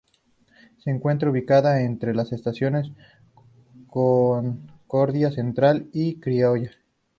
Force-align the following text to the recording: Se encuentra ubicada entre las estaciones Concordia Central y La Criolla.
Se 0.83 0.89
encuentra 0.89 1.29
ubicada 1.29 1.79
entre 1.83 2.15
las 2.15 2.31
estaciones 2.31 2.87
Concordia 3.85 5.29
Central 5.31 5.89
y 5.93 6.15
La 6.15 6.19
Criolla. 6.21 6.71